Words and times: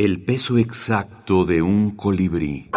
El 0.00 0.22
peso 0.22 0.58
exacto 0.58 1.44
de 1.44 1.60
un 1.60 1.96
colibrí. 1.96 2.70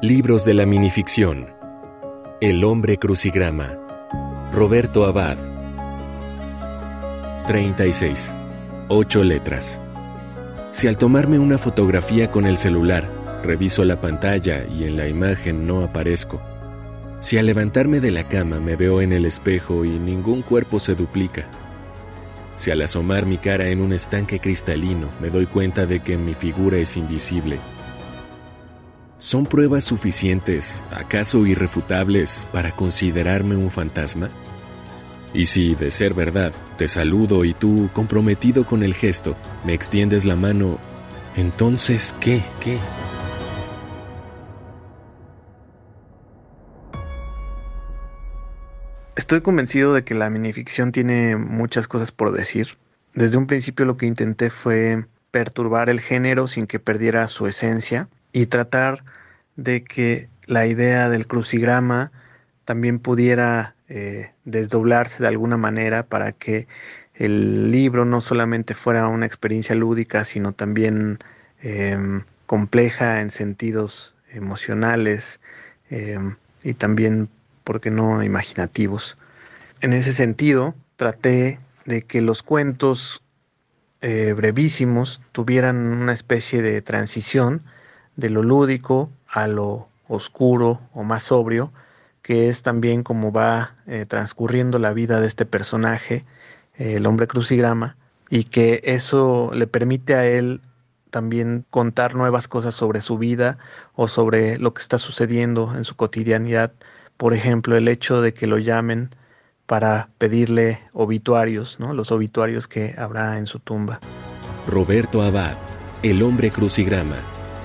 Libros 0.00 0.46
de 0.46 0.54
la 0.54 0.64
minificción. 0.64 1.48
El 2.40 2.64
hombre 2.64 2.96
crucigrama. 2.96 3.68
Roberto 4.54 5.04
Abad. 5.04 5.36
36. 7.48 8.34
Ocho 8.88 9.22
letras. 9.24 9.78
Si 10.70 10.88
al 10.88 10.96
tomarme 10.96 11.38
una 11.38 11.58
fotografía 11.58 12.30
con 12.30 12.46
el 12.46 12.56
celular, 12.56 13.10
reviso 13.42 13.84
la 13.84 14.00
pantalla 14.00 14.64
y 14.64 14.84
en 14.84 14.96
la 14.96 15.06
imagen 15.06 15.66
no 15.66 15.84
aparezco, 15.84 16.40
si 17.22 17.38
al 17.38 17.46
levantarme 17.46 18.00
de 18.00 18.10
la 18.10 18.26
cama 18.26 18.58
me 18.58 18.74
veo 18.74 19.00
en 19.00 19.12
el 19.12 19.26
espejo 19.26 19.84
y 19.84 19.90
ningún 19.90 20.42
cuerpo 20.42 20.80
se 20.80 20.96
duplica, 20.96 21.46
si 22.56 22.72
al 22.72 22.82
asomar 22.82 23.26
mi 23.26 23.38
cara 23.38 23.68
en 23.68 23.80
un 23.80 23.92
estanque 23.92 24.40
cristalino 24.40 25.08
me 25.20 25.30
doy 25.30 25.46
cuenta 25.46 25.86
de 25.86 26.00
que 26.00 26.16
mi 26.16 26.34
figura 26.34 26.78
es 26.78 26.96
invisible, 26.96 27.60
¿son 29.18 29.46
pruebas 29.46 29.84
suficientes, 29.84 30.84
acaso 30.90 31.46
irrefutables, 31.46 32.44
para 32.50 32.72
considerarme 32.72 33.54
un 33.54 33.70
fantasma? 33.70 34.28
Y 35.32 35.46
si, 35.46 35.76
de 35.76 35.92
ser 35.92 36.14
verdad, 36.14 36.52
te 36.76 36.88
saludo 36.88 37.44
y 37.44 37.54
tú, 37.54 37.88
comprometido 37.92 38.64
con 38.66 38.82
el 38.82 38.94
gesto, 38.94 39.36
me 39.64 39.74
extiendes 39.74 40.24
la 40.24 40.34
mano, 40.34 40.78
entonces, 41.36 42.16
¿qué? 42.20 42.42
¿Qué? 42.60 42.78
Estoy 49.22 49.40
convencido 49.40 49.94
de 49.94 50.02
que 50.02 50.16
la 50.16 50.30
minificción 50.30 50.90
tiene 50.90 51.36
muchas 51.36 51.86
cosas 51.86 52.10
por 52.10 52.32
decir. 52.32 52.76
Desde 53.14 53.38
un 53.38 53.46
principio 53.46 53.84
lo 53.84 53.96
que 53.96 54.06
intenté 54.06 54.50
fue 54.50 55.06
perturbar 55.30 55.90
el 55.90 56.00
género 56.00 56.48
sin 56.48 56.66
que 56.66 56.80
perdiera 56.80 57.28
su 57.28 57.46
esencia 57.46 58.08
y 58.32 58.46
tratar 58.46 59.04
de 59.54 59.84
que 59.84 60.28
la 60.46 60.66
idea 60.66 61.08
del 61.08 61.28
crucigrama 61.28 62.10
también 62.64 62.98
pudiera 62.98 63.76
eh, 63.88 64.32
desdoblarse 64.44 65.22
de 65.22 65.28
alguna 65.28 65.56
manera 65.56 66.02
para 66.02 66.32
que 66.32 66.66
el 67.14 67.70
libro 67.70 68.04
no 68.04 68.20
solamente 68.20 68.74
fuera 68.74 69.06
una 69.06 69.24
experiencia 69.24 69.76
lúdica, 69.76 70.24
sino 70.24 70.52
también 70.52 71.20
em, 71.60 72.24
compleja 72.46 73.20
en 73.20 73.30
sentidos 73.30 74.16
emocionales 74.32 75.40
em, 75.90 76.34
y 76.64 76.74
también, 76.74 77.28
¿por 77.64 77.80
qué 77.80 77.90
no?, 77.90 78.22
imaginativos. 78.22 79.18
En 79.80 79.92
ese 79.92 80.12
sentido, 80.12 80.74
traté 80.96 81.58
de 81.84 82.02
que 82.02 82.20
los 82.20 82.42
cuentos 82.42 83.22
eh, 84.00 84.32
brevísimos 84.36 85.20
tuvieran 85.32 85.76
una 85.76 86.12
especie 86.12 86.62
de 86.62 86.82
transición 86.82 87.62
de 88.16 88.30
lo 88.30 88.42
lúdico 88.42 89.10
a 89.28 89.46
lo 89.46 89.88
oscuro 90.08 90.80
o 90.92 91.02
más 91.02 91.24
sobrio, 91.24 91.72
que 92.22 92.48
es 92.48 92.62
también 92.62 93.02
como 93.02 93.32
va 93.32 93.74
eh, 93.86 94.06
transcurriendo 94.06 94.78
la 94.78 94.92
vida 94.92 95.20
de 95.20 95.26
este 95.26 95.46
personaje, 95.46 96.24
eh, 96.78 96.94
el 96.96 97.06
hombre 97.06 97.26
crucigrama, 97.26 97.96
y 98.30 98.44
que 98.44 98.80
eso 98.84 99.50
le 99.54 99.66
permite 99.66 100.14
a 100.14 100.26
él 100.26 100.60
también 101.10 101.66
contar 101.68 102.14
nuevas 102.14 102.48
cosas 102.48 102.74
sobre 102.74 103.02
su 103.02 103.18
vida 103.18 103.58
o 103.94 104.08
sobre 104.08 104.58
lo 104.58 104.72
que 104.72 104.80
está 104.80 104.98
sucediendo 104.98 105.74
en 105.76 105.84
su 105.84 105.94
cotidianidad. 105.94 106.72
Por 107.16 107.34
ejemplo, 107.34 107.76
el 107.76 107.88
hecho 107.88 108.20
de 108.20 108.34
que 108.34 108.46
lo 108.46 108.58
llamen 108.58 109.10
para 109.66 110.08
pedirle 110.18 110.80
obituarios, 110.92 111.78
¿no? 111.80 111.94
los 111.94 112.12
obituarios 112.12 112.68
que 112.68 112.94
habrá 112.98 113.38
en 113.38 113.46
su 113.46 113.58
tumba. 113.58 114.00
Roberto 114.66 115.22
Abad, 115.22 115.56
El 116.02 116.22
hombre 116.22 116.50
crucigrama, 116.50 117.16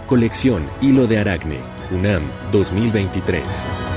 colección 0.08 0.64
Hilo 0.81 1.08
de 1.08 1.19
Aragne, 1.19 1.59
UNAM 1.91 2.24
2023. 2.52 3.97